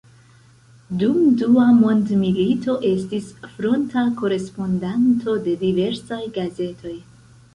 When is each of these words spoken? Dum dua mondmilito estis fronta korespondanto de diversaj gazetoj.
Dum 1.01 1.17
dua 1.41 1.65
mondmilito 1.81 2.77
estis 2.91 3.27
fronta 3.57 4.05
korespondanto 4.23 5.35
de 5.49 5.55
diversaj 5.65 6.21
gazetoj. 6.39 6.95